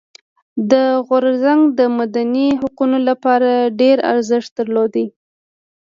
[0.71, 4.93] دا غورځنګ د مدني حقونو لپاره ډېر ارزښت درلود.